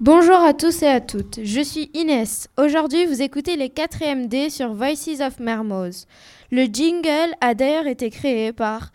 [0.00, 2.46] Bonjour à tous et à toutes, je suis Inès.
[2.56, 6.06] Aujourd'hui, vous écoutez les 4 D sur Voices of Mermoz.
[6.52, 8.92] Le jingle a d'ailleurs été créé par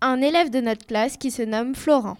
[0.00, 2.16] un élève de notre classe qui se nomme Florent.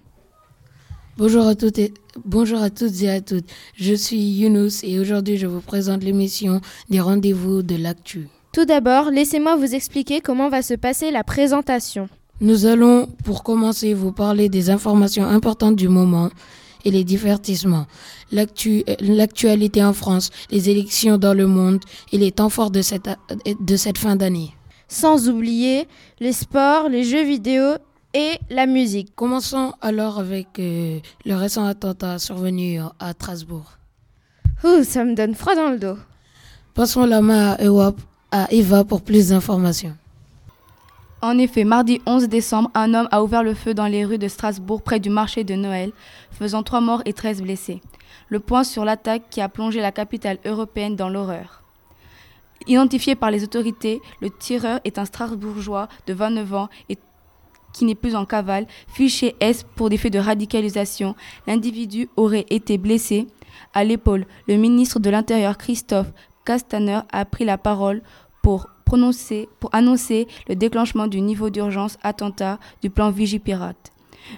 [1.16, 3.46] Bonjour à toutes et, bonjour à toutes et à toutes.
[3.76, 6.60] Je suis Younous et aujourd'hui je vous présente l'émission
[6.90, 8.28] des rendez-vous de l'actu.
[8.52, 12.10] Tout d'abord, laissez-moi vous expliquer comment va se passer la présentation.
[12.42, 16.28] Nous allons, pour commencer, vous parler des informations importantes du moment
[16.88, 17.86] et les divertissements,
[18.32, 21.80] l'actualité en France, les élections dans le monde
[22.12, 23.08] et les temps forts de cette,
[23.60, 24.54] de cette fin d'année.
[24.88, 25.86] Sans oublier
[26.18, 27.74] les sports, les jeux vidéo
[28.14, 29.14] et la musique.
[29.14, 33.78] Commençons alors avec euh, le récent attentat survenu à Strasbourg.
[34.64, 35.98] Ouh, ça me donne froid dans le dos.
[36.72, 37.92] Passons la main à Eva,
[38.30, 39.94] à Eva pour plus d'informations.
[41.20, 44.28] En effet, mardi 11 décembre, un homme a ouvert le feu dans les rues de
[44.28, 45.90] Strasbourg près du marché de Noël,
[46.30, 47.82] faisant trois morts et 13 blessés.
[48.28, 51.64] Le point sur l'attaque qui a plongé la capitale européenne dans l'horreur.
[52.68, 56.98] Identifié par les autorités, le tireur est un Strasbourgeois de 29 ans et
[57.72, 61.16] qui n'est plus en cavale, fiché S pour des faits de radicalisation.
[61.46, 63.26] L'individu aurait été blessé
[63.74, 64.26] à l'épaule.
[64.46, 66.12] Le ministre de l'Intérieur Christophe
[66.44, 68.02] Castaner a pris la parole
[68.42, 73.92] pour, prononcer, pour annoncer le déclenchement du niveau d'urgence attentat du plan Vigipirate.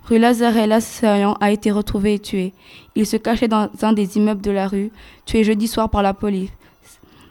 [0.07, 2.53] Rue Lazaret, l'assaillant a été retrouvé et tué.
[2.97, 4.91] Il se cachait dans un des immeubles de la rue,
[5.25, 6.51] tué jeudi soir par la police.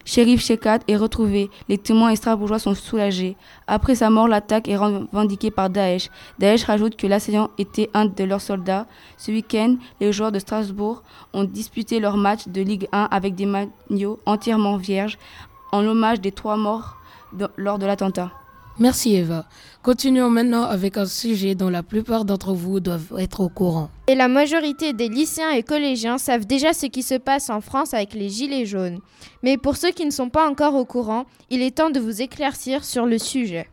[0.06, 1.50] Shérif Shekat est retrouvé.
[1.68, 3.36] Les témoins extra-bourgeois sont soulagés.
[3.68, 6.10] Après sa mort, l'attaque est revendiquée par Daesh.
[6.40, 8.88] Daesh rajoute que l'assaillant était un de leurs soldats.
[9.18, 11.04] Ce week-end, les joueurs de Strasbourg
[11.34, 15.18] ont disputé leur match de Ligue 1 avec des maillots entièrement vierges
[15.72, 16.99] en hommage des trois morts
[17.58, 18.32] lors de l'attentat.
[18.80, 19.46] Merci Eva.
[19.84, 23.90] Continuons maintenant avec un sujet dont la plupart d'entre vous doivent être au courant.
[24.08, 27.94] Et la majorité des lycéens et collégiens savent déjà ce qui se passe en France
[27.94, 29.00] avec les gilets jaunes.
[29.44, 32.22] Mais pour ceux qui ne sont pas encore au courant, il est temps de vous
[32.22, 33.68] éclaircir sur le sujet.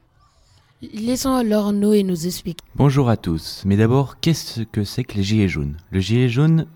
[0.93, 2.65] Laissons alors Noé nous expliquer.
[2.75, 3.63] Bonjour à tous.
[3.65, 5.77] Mais d'abord, qu'est-ce que c'est que les gilets jaunes?
[5.93, 6.67] Le gilet jaune,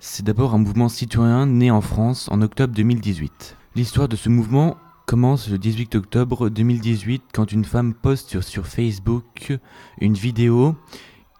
[0.00, 3.56] c'est d'abord un mouvement citoyen né en France en octobre 2018.
[3.76, 4.76] L'histoire de ce mouvement
[5.06, 9.56] commence le 18 octobre 2018 quand une femme poste sur, Facebook
[10.00, 10.74] une vidéo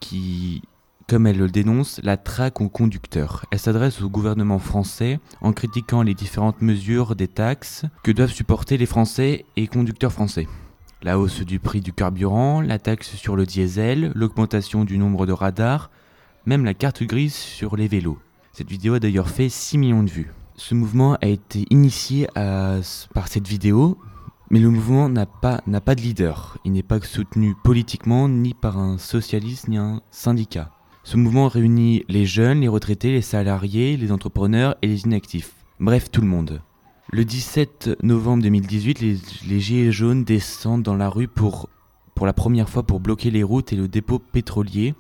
[0.01, 0.63] qui,
[1.09, 3.45] comme elle le dénonce, la traque au conducteur.
[3.51, 8.79] Elle s'adresse au gouvernement français en critiquant les différentes mesures des taxes que doivent supporter
[8.79, 10.47] les Français et conducteurs français.
[11.03, 15.33] La hausse du prix du carburant, la taxe sur le diesel, l'augmentation du nombre de
[15.33, 15.91] radars,
[16.47, 18.19] même la carte grise sur les vélos.
[18.53, 20.33] Cette vidéo a d'ailleurs fait 6 millions de vues.
[20.59, 23.99] Ce mouvement a été initié par cette vidéo,
[24.51, 26.57] mais le mouvement n'a pas, de leader.
[26.65, 30.71] Il n'est pas soutenu politiquement ni par un socialiste ni un syndicat.
[31.05, 35.53] Ce mouvement réunit les jeunes, les retraités, les salariés, les entrepreneurs et les inactifs.
[35.79, 36.63] Bref, tout le monde.
[37.13, 41.69] Le 17 novembre 2018, les, les Gilets jaunes descendent dans la rue pour,
[42.15, 44.95] pour la première fois pour bloquer les routes et le dépôt pétrolier.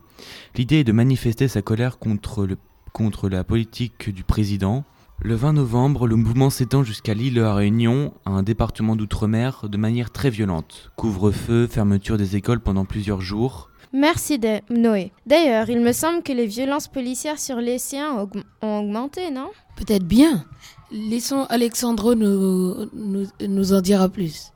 [0.54, 4.84] L'idée est de manifester sa colère contre la politique du président,
[5.20, 9.76] le 20 novembre, le mouvement s'étend jusqu'à l'île de la Réunion, un département d'outre-mer, de
[9.76, 10.92] manière très violente.
[10.96, 13.70] Couvre-feu, fermeture des écoles pendant plusieurs jours.
[13.92, 14.38] Merci
[14.68, 15.12] Noé.
[15.26, 18.28] D'ailleurs, il me semble que les violences policières sur les siens
[18.62, 19.50] ont augmenté, non?
[19.76, 20.44] Peut-être bien.
[20.92, 24.52] Laissons Alexandro nous, nous, nous en dire plus.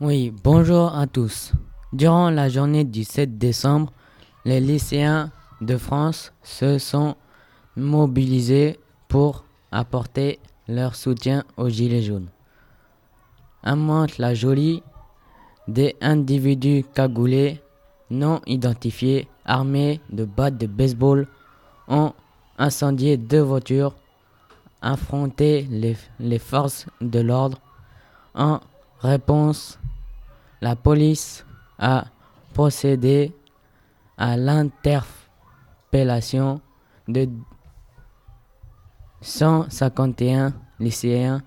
[0.00, 1.52] Oui, bonjour à tous.
[1.92, 3.92] Durant la journée du 7 décembre,
[4.44, 5.30] les lycéens
[5.60, 7.16] de France se sont
[7.76, 12.28] mobilisés pour apporter leur soutien aux Gilets jaunes.
[13.62, 13.74] À
[14.18, 14.82] la jolie
[15.66, 17.60] des individus cagoulés
[18.10, 21.26] non identifiés armés de battes de baseball
[21.88, 22.12] ont
[22.58, 23.96] incendié deux voitures,
[24.80, 27.58] affronté les, les forces de l'ordre.
[28.34, 28.60] En
[29.00, 29.80] réponse,
[30.60, 31.44] la police
[31.78, 32.04] a
[32.52, 33.32] procédé
[34.16, 36.60] à l'interpellation
[37.08, 37.28] de
[39.24, 41.42] 151 lycéens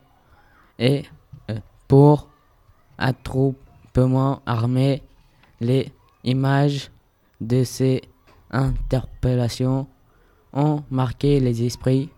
[0.79, 1.05] et
[1.49, 2.27] euh, pour
[2.97, 5.03] attroupement armé.
[5.61, 5.93] Les
[6.23, 6.91] images
[7.39, 8.01] de ces
[8.51, 9.87] interpellations
[10.53, 12.09] ont marqué les esprits.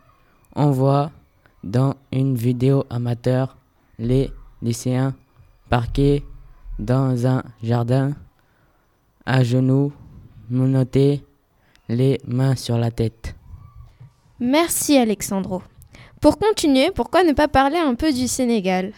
[0.55, 1.11] On voit
[1.63, 3.57] dans une vidéo amateur
[3.97, 5.13] les lycéens
[5.69, 6.25] parqués
[6.79, 8.13] dans un jardin
[9.25, 9.91] à genoux,
[10.49, 11.23] menottés,
[11.89, 13.28] les mains sur la tête.
[14.39, 15.61] Merci Alexandro.
[16.21, 18.93] Pour continuer, pourquoi ne pas parler un peu du Sénégal?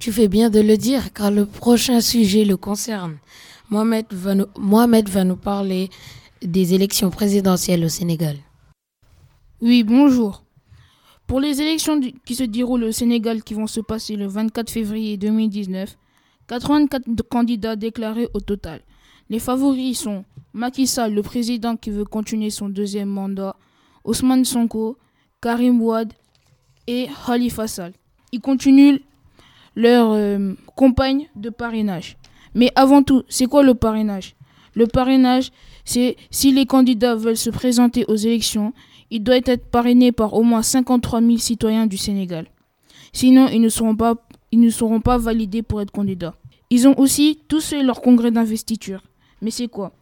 [0.00, 3.18] Tu fais bien de le dire car le prochain sujet le concerne.
[3.70, 5.90] Mohamed va nous, Mohamed va nous parler
[6.42, 8.36] des élections présidentielles au Sénégal.
[9.60, 10.42] Oui, bonjour.
[11.28, 15.16] Pour les élections qui se déroulent au Sénégal qui vont se passer le 24 février
[15.18, 15.96] 2019,
[16.48, 18.80] 84 candidats déclarés au total.
[19.30, 23.54] Les favoris sont Macky Sall, le président qui veut continuer son deuxième mandat,
[24.08, 24.96] Ousmane Sonko,
[25.42, 26.12] Karim Ouad
[26.86, 27.92] et Khalifa Sall.
[28.32, 29.00] Ils continuent
[29.76, 32.16] leur euh, campagne de parrainage.
[32.54, 34.34] Mais avant tout, c'est quoi le parrainage?
[34.74, 35.50] Le parrainage,
[35.84, 38.72] c'est si les candidats veulent se présenter aux élections,
[39.10, 42.46] il doit être parrainé par au moins 53 000 citoyens du Sénégal.
[43.12, 44.14] Sinon, ils ne seront pas,
[44.52, 46.34] ils ne seront pas validés pour être candidats.
[46.70, 49.02] Ils ont aussi tous fait leur congrès d'investiture.
[49.42, 49.92] Mais c'est quoi?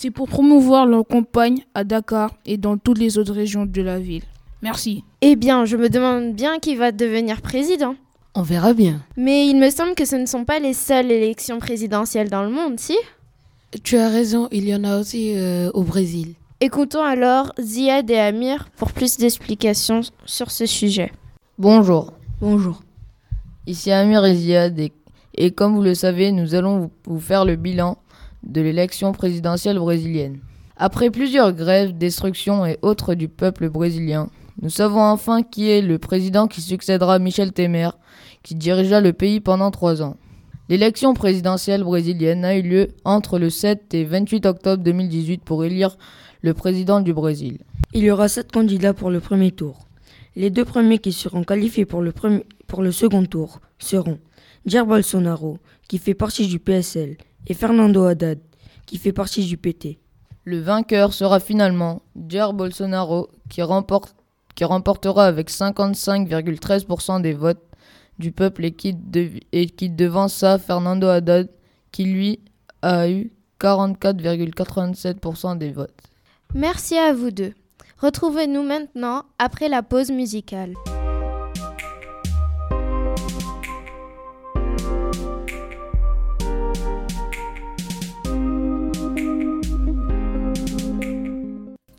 [0.00, 3.98] C'est pour promouvoir leur campagne à Dakar et dans toutes les autres régions de la
[3.98, 4.22] ville.
[4.62, 5.02] Merci.
[5.22, 7.96] Eh bien, je me demande bien qui va devenir président.
[8.36, 9.02] On verra bien.
[9.16, 12.50] Mais il me semble que ce ne sont pas les seules élections présidentielles dans le
[12.50, 12.96] monde, si?
[13.82, 16.34] Tu as raison, il y en a aussi euh, au Brésil.
[16.60, 21.10] Écoutons alors Ziad et Amir pour plus d'explications sur ce sujet.
[21.58, 22.12] Bonjour.
[22.40, 22.82] Bonjour.
[23.66, 24.92] Ici Amir et Ziad et,
[25.34, 27.98] et comme vous le savez, nous allons vous faire le bilan
[28.42, 30.38] de l'élection présidentielle brésilienne.
[30.76, 34.28] Après plusieurs grèves, destructions et autres du peuple brésilien,
[34.62, 37.90] nous savons enfin qui est le président qui succédera à Michel Temer,
[38.42, 40.16] qui dirigea le pays pendant trois ans.
[40.68, 45.96] L'élection présidentielle brésilienne a eu lieu entre le 7 et 28 octobre 2018 pour élire
[46.42, 47.58] le président du Brésil.
[47.94, 49.86] Il y aura sept candidats pour le premier tour.
[50.36, 54.18] Les deux premiers qui seront qualifiés pour le, premier, pour le second tour seront
[54.66, 55.58] Jair Bolsonaro,
[55.88, 57.16] qui fait partie du PSL,
[57.48, 58.38] et Fernando Haddad,
[58.86, 59.98] qui fait partie du PT.
[60.44, 64.14] Le vainqueur sera finalement Jair Bolsonaro, qui, remporte,
[64.54, 67.64] qui remportera avec 55,13% des votes
[68.18, 68.96] du peuple et qui,
[69.52, 71.48] et qui devança Fernando Haddad,
[71.92, 72.40] qui lui
[72.82, 73.30] a eu
[73.60, 76.00] 44,87% des votes.
[76.54, 77.52] Merci à vous deux.
[77.98, 80.74] Retrouvez-nous maintenant après la pause musicale.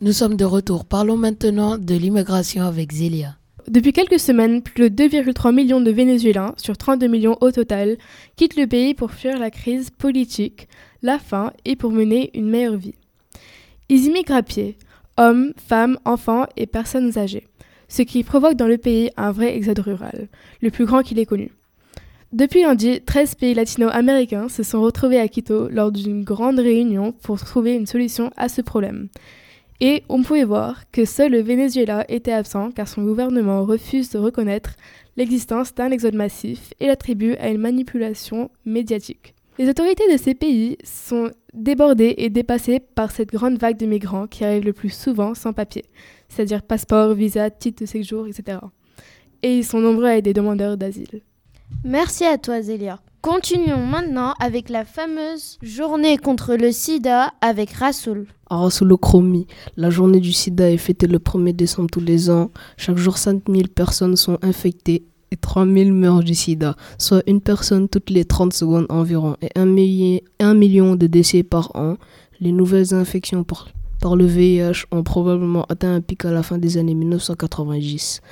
[0.02, 0.86] Nous sommes de retour.
[0.86, 3.36] Parlons maintenant de l'immigration avec Zélia.
[3.68, 7.98] Depuis quelques semaines, plus de 2,3 millions de Vénézuéliens, sur 32 millions au total,
[8.34, 10.68] quittent le pays pour fuir la crise politique,
[11.02, 12.94] la faim et pour mener une meilleure vie.
[13.90, 14.78] Ils immigrent à pied,
[15.18, 17.46] hommes, femmes, enfants et personnes âgées,
[17.88, 20.28] ce qui provoque dans le pays un vrai exode rural,
[20.62, 21.52] le plus grand qu'il ait connu.
[22.32, 27.38] Depuis lundi, 13 pays latino-américains se sont retrouvés à Quito lors d'une grande réunion pour
[27.38, 29.08] trouver une solution à ce problème.
[29.82, 34.18] Et on pouvait voir que seul le Venezuela était absent car son gouvernement refuse de
[34.18, 34.74] reconnaître
[35.16, 39.34] l'existence d'un exode massif et l'attribue à une manipulation médiatique.
[39.58, 44.26] Les autorités de ces pays sont débordées et dépassées par cette grande vague de migrants
[44.26, 45.84] qui arrivent le plus souvent sans papier,
[46.28, 48.58] c'est-à-dire passeport, visa, titre de séjour, etc.
[49.42, 51.22] Et ils sont nombreux à être des demandeurs d'asile.
[51.84, 53.00] Merci à toi Zélia.
[53.22, 58.26] Continuons maintenant avec la fameuse journée contre le sida avec Rassoul.
[58.48, 59.46] À Rassoulochromie,
[59.76, 62.50] la journée du sida est fêtée le 1er décembre tous les ans.
[62.78, 68.08] Chaque jour, 5000 personnes sont infectées et 3000 meurent du sida, soit une personne toutes
[68.08, 69.66] les 30 secondes environ, et 1
[70.54, 71.98] million, de décès par an.
[72.40, 73.68] Les nouvelles infections par,
[74.00, 78.22] par le VIH ont probablement atteint un pic à la fin des années 1990.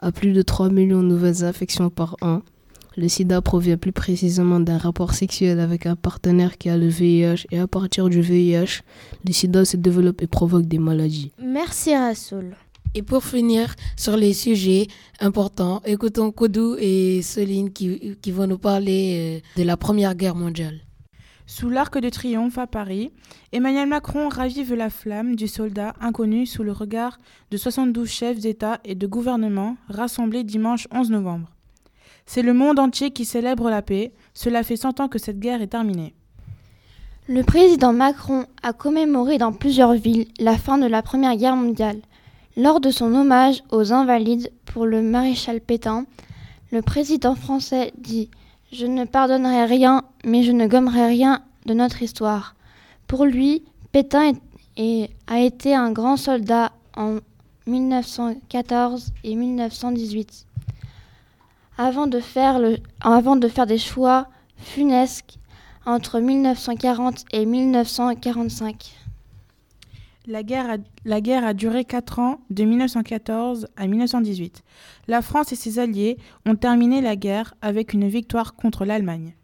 [0.00, 2.42] À plus de 3 millions de nouvelles infections par an,
[2.98, 7.46] le sida provient plus précisément d'un rapport sexuel avec un partenaire qui a le VIH
[7.52, 8.82] et à partir du VIH,
[9.24, 11.30] le sida se développe et provoque des maladies.
[11.40, 12.56] Merci Rassoul.
[12.94, 14.88] Et pour finir sur les sujets
[15.20, 20.34] importants, écoutons Kodou et Céline qui, qui vont nous parler euh, de la Première Guerre
[20.34, 20.80] mondiale.
[21.46, 23.12] Sous l'Arc de Triomphe à Paris,
[23.52, 27.18] Emmanuel Macron ravive la flamme du soldat inconnu sous le regard
[27.52, 31.48] de 72 chefs d'État et de gouvernement rassemblés dimanche 11 novembre.
[32.28, 35.62] C'est le monde entier qui célèbre la paix, cela fait 100 ans que cette guerre
[35.62, 36.12] est terminée.
[37.26, 42.02] Le président Macron a commémoré dans plusieurs villes la fin de la Première Guerre mondiale.
[42.54, 46.04] Lors de son hommage aux invalides pour le maréchal Pétain,
[46.70, 48.28] le président français dit
[48.72, 52.56] Je ne pardonnerai rien, mais je ne gommerai rien de notre histoire.
[53.06, 54.32] Pour lui, Pétain
[55.28, 57.20] a été un grand soldat en
[57.66, 60.47] 1914 et 1918.
[61.80, 65.38] Avant de faire, le, avant de faire des choix funesques
[65.86, 68.94] entre 1940 et 1945.
[70.26, 74.64] La guerre, a, la guerre a duré 4 ans, de 1914 à 1918.
[75.06, 79.34] La France et ses alliés ont terminé la guerre avec une victoire contre l'Allemagne.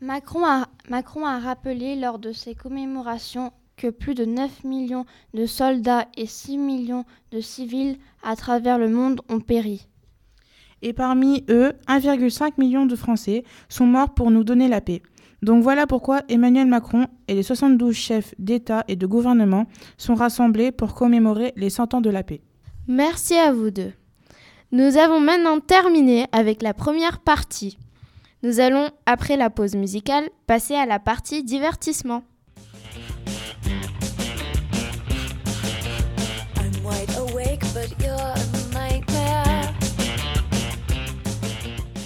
[0.00, 5.46] Macron a, Macron a rappelé lors de ses commémorations que plus de 9 millions de
[5.46, 9.88] soldats et 6 millions de civils à travers le monde ont péri.
[10.84, 15.00] Et parmi eux, 1,5 million de Français sont morts pour nous donner la paix.
[15.40, 19.64] Donc voilà pourquoi Emmanuel Macron et les 72 chefs d'État et de gouvernement
[19.96, 22.42] sont rassemblés pour commémorer les 100 ans de la paix.
[22.86, 23.92] Merci à vous deux.
[24.72, 27.78] Nous avons maintenant terminé avec la première partie.
[28.42, 32.24] Nous allons, après la pause musicale, passer à la partie divertissement.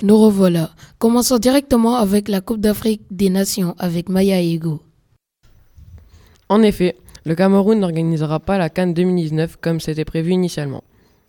[0.03, 0.71] Nous revoilà.
[0.99, 4.81] Commençons directement avec la Coupe d'Afrique des Nations avec Maya Ego.
[6.49, 10.85] En effet, le Cameroun n'organisera pas la Cannes 2019 comme c'était prévu initialement.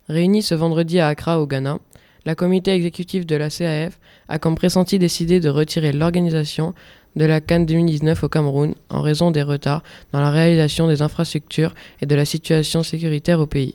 [0.08, 1.78] Réuni ce vendredi à Accra au Ghana,
[2.24, 3.98] la comité exécutif de la CAF
[4.28, 6.72] a comme pressenti décidé de retirer l'organisation
[7.16, 11.74] de la Cannes 2019 au Cameroun en raison des retards dans la réalisation des infrastructures
[12.00, 13.74] et de la situation sécuritaire au pays.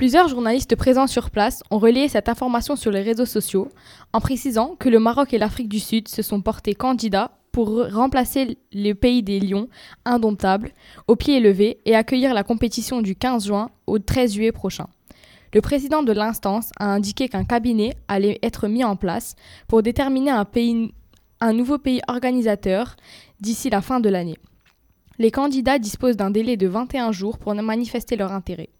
[0.00, 3.68] Plusieurs journalistes présents sur place ont relayé cette information sur les réseaux sociaux
[4.14, 8.56] en précisant que le Maroc et l'Afrique du Sud se sont portés candidats pour remplacer
[8.72, 9.68] le pays des lions
[10.06, 10.70] indomptables
[11.06, 14.86] au pied élevé et accueillir la compétition du 15 juin au 13 juillet prochain.
[15.52, 19.34] Le président de l'instance a indiqué qu'un cabinet allait être mis en place
[19.68, 22.96] pour déterminer un nouveau pays organisateur
[23.42, 24.38] d'ici la fin de l'année.
[25.18, 28.70] Les candidats disposent d'un délai de 21 jours pour manifester leur intérêt.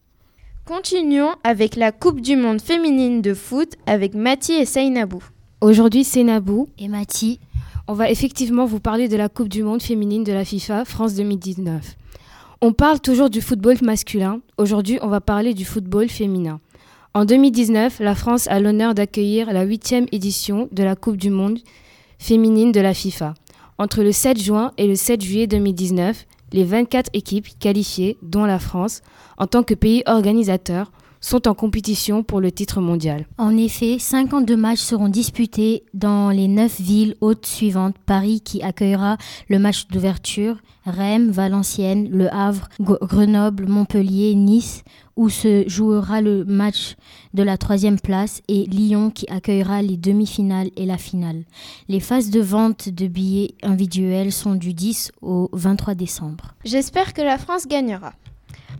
[0.65, 5.23] Continuons avec la Coupe du Monde féminine de foot avec Mati et Seynabou.
[5.61, 7.41] Aujourd'hui, Seynabou et Mati,
[7.89, 11.15] on va effectivement vous parler de la Coupe du Monde féminine de la FIFA France
[11.15, 11.97] 2019.
[12.61, 14.43] On parle toujours du football masculin.
[14.59, 16.61] Aujourd'hui, on va parler du football féminin.
[17.15, 21.59] En 2019, la France a l'honneur d'accueillir la huitième édition de la Coupe du Monde
[22.19, 23.35] féminine de la FIFA.
[23.79, 28.59] Entre le 7 juin et le 7 juillet 2019, les 24 équipes qualifiées, dont la
[28.59, 29.03] France,
[29.39, 33.27] en tant que pays organisateur, sont en compétition pour le titre mondial.
[33.39, 37.97] En effet, 52 matchs seront disputés dans les 9 villes hautes suivantes.
[38.07, 44.83] Paris qui accueillera le match d'ouverture, Rennes, Valenciennes, Le Havre, Grenoble, Montpellier, Nice,
[45.17, 46.97] où se jouera le match
[47.35, 51.45] de la troisième place, et Lyon qui accueillera les demi-finales et la finale.
[51.89, 56.55] Les phases de vente de billets individuels sont du 10 au 23 décembre.
[56.65, 58.15] J'espère que la France gagnera.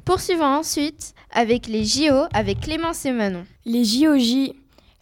[0.05, 3.45] Poursuivons ensuite avec les JO avec Clémence et Manon.
[3.65, 4.53] Les JOJ.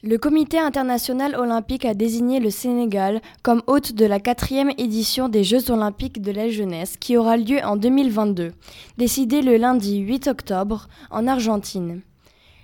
[0.05, 5.43] Le Comité international olympique a désigné le Sénégal comme hôte de la quatrième édition des
[5.43, 8.53] Jeux olympiques de la jeunesse qui aura lieu en 2022,
[8.97, 12.01] décidé le lundi 8 octobre en Argentine.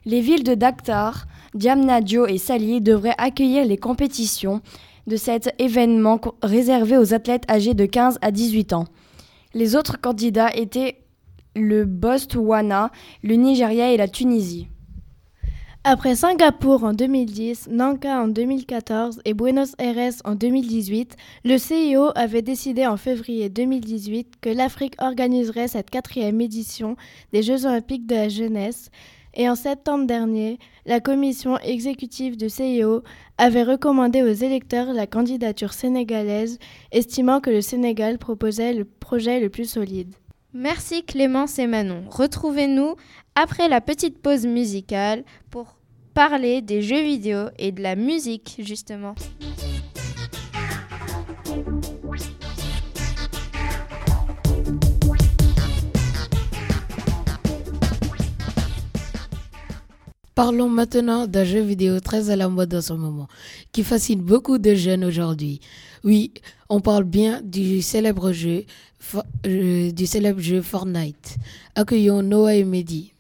[0.04, 4.60] Les villes de Dakar, Diamnadio et Sali devraient accueillir les compétitions
[5.08, 8.86] de cet événement réservé aux athlètes âgés de 15 à 18 ans.
[9.54, 11.03] Les autres candidats étaient
[11.54, 12.90] le Botswana,
[13.22, 14.68] le Nigeria et la Tunisie.
[15.86, 22.40] Après Singapour en 2010, Nanka en 2014 et Buenos Aires en 2018, le CIO avait
[22.40, 26.96] décidé en février 2018 que l'Afrique organiserait cette quatrième édition
[27.34, 28.90] des Jeux olympiques de la jeunesse.
[29.34, 33.02] Et en septembre dernier, la commission exécutive du CIO
[33.36, 36.58] avait recommandé aux électeurs la candidature sénégalaise,
[36.92, 40.14] estimant que le Sénégal proposait le projet le plus solide.
[40.56, 42.04] Merci Clémence et Manon.
[42.08, 42.94] Retrouvez-nous
[43.34, 45.76] après la petite pause musicale pour
[46.14, 49.16] parler des jeux vidéo et de la musique justement.
[60.34, 63.28] Parlons maintenant d'un jeu vidéo très à la mode en ce moment,
[63.70, 65.60] qui fascine beaucoup de jeunes aujourd'hui.
[66.02, 66.32] Oui,
[66.68, 68.64] on parle bien du célèbre jeu,
[69.46, 71.36] euh, du célèbre jeu Fortnite.
[71.76, 73.12] Accueillons Noah et Mehdi.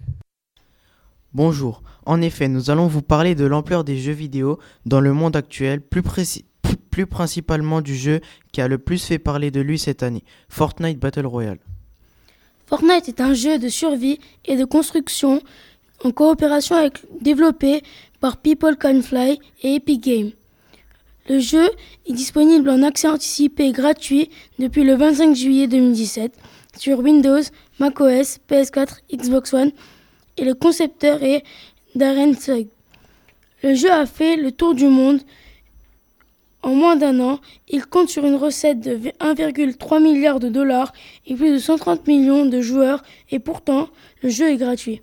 [1.32, 1.84] Bonjour.
[2.04, 5.80] En effet, nous allons vous parler de l'ampleur des jeux vidéo dans le monde actuel,
[5.80, 6.02] plus,
[6.90, 10.98] plus principalement du jeu qui a le plus fait parler de lui cette année, Fortnite
[10.98, 11.60] Battle Royale.
[12.66, 15.42] Fortnite est un jeu de survie et de construction
[16.02, 17.82] en coopération avec développé
[18.20, 20.30] par People Can Fly et Epic Games.
[21.28, 21.70] Le jeu
[22.06, 26.32] est disponible en accès anticipé gratuit depuis le 25 juillet 2017
[26.76, 27.40] sur Windows,
[27.78, 29.72] macOS, PS4, Xbox One
[30.36, 31.44] et le concepteur est
[31.94, 32.68] Darren Sugg.
[33.62, 35.20] Le jeu a fait le tour du monde
[36.62, 37.40] en moins d'un an.
[37.68, 40.92] Il compte sur une recette de 1,3 milliard de dollars
[41.26, 43.88] et plus de 130 millions de joueurs et pourtant
[44.22, 45.00] le jeu est gratuit.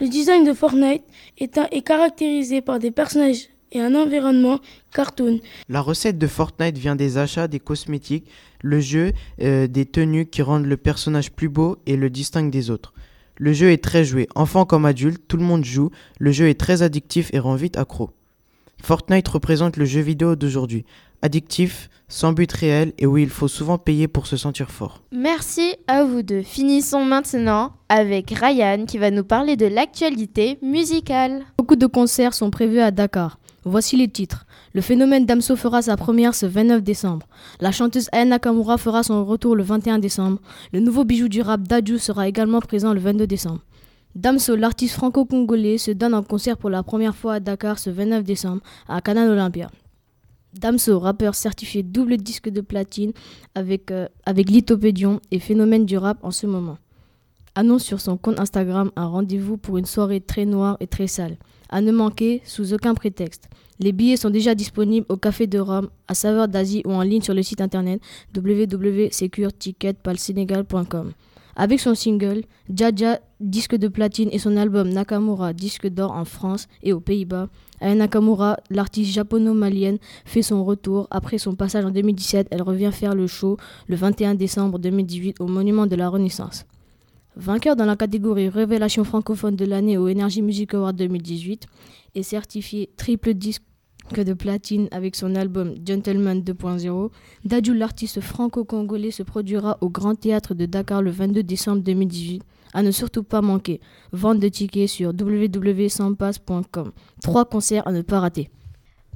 [0.00, 1.02] Le design de Fortnite
[1.38, 4.60] est, caractérisé par des personnages et un environnement
[4.94, 5.40] cartoon.
[5.68, 8.30] La recette de Fortnite vient des achats des cosmétiques,
[8.62, 9.12] le jeu
[9.42, 12.94] euh, des tenues qui rendent le personnage plus beau et le distinguent des autres.
[13.36, 15.90] Le jeu est très joué, enfant comme adulte, tout le monde joue,
[16.20, 18.10] le jeu est très addictif et rend vite accro.
[18.82, 20.84] Fortnite représente le jeu vidéo d'aujourd'hui,
[21.22, 25.02] addictif, sans but réel et où il faut souvent payer pour se sentir fort.
[25.12, 26.42] Merci à vous deux.
[26.42, 31.44] Finissons maintenant avec Ryan qui va nous parler de l'actualité musicale.
[31.58, 33.38] Beaucoup de concerts sont prévus à Dakar.
[33.64, 34.46] Voici les titres.
[34.72, 37.26] Le phénomène Damso fera sa première ce 29 décembre.
[37.60, 40.38] La chanteuse Aya Nakamura fera son retour le 21 décembre.
[40.72, 43.60] Le nouveau bijou du rap Dadju sera également présent le 22 décembre.
[44.14, 48.24] Damso, l'artiste franco-congolais, se donne en concert pour la première fois à Dakar ce 29
[48.24, 49.70] décembre à Canal Olympia.
[50.54, 53.12] Damso, rappeur certifié double disque de platine
[53.54, 56.78] avec, euh, avec Lithopédion et phénomène du rap en ce moment.
[57.54, 61.36] Annonce sur son compte Instagram un rendez-vous pour une soirée très noire et très sale.
[61.68, 63.48] À ne manquer sous aucun prétexte.
[63.78, 67.22] Les billets sont déjà disponibles au Café de Rome, à Saveur d'Asie ou en ligne
[67.22, 68.00] sur le site internet
[68.34, 71.12] www.secureticketpalsenegal.com.
[71.60, 76.68] Avec son single Jaja, disque de platine et son album Nakamura, disque d'or en France
[76.84, 77.48] et aux Pays-Bas,
[77.80, 81.08] Aya Nakamura, l'artiste japono-malienne, fait son retour.
[81.10, 83.56] Après son passage en 2017, elle revient faire le show
[83.88, 86.64] le 21 décembre 2018 au Monument de la Renaissance.
[87.34, 91.66] Vainqueur dans la catégorie Révélation francophone de l'année au Energy Music Award 2018
[92.14, 93.62] et certifié triple disque
[94.16, 97.10] de platine avec son album Gentleman 2.0,
[97.44, 102.42] Dadju l'artiste franco-congolais se produira au Grand Théâtre de Dakar le 22 décembre 2018.
[102.74, 103.80] À ne surtout pas manquer.
[104.12, 106.92] Vente de tickets sur www.sampass.com.
[107.22, 108.50] Trois concerts à ne pas rater.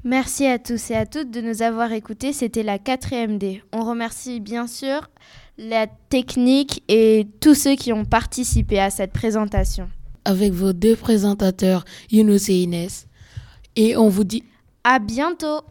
[0.05, 2.33] Merci à tous et à toutes de nous avoir écoutés.
[2.33, 3.63] C'était la 4 D.
[3.73, 5.09] On remercie bien sûr
[5.59, 9.89] la technique et tous ceux qui ont participé à cette présentation.
[10.25, 13.07] Avec vos deux présentateurs, Younous et Inès.
[13.77, 14.45] Et on vous dit
[14.85, 15.63] à bientôt.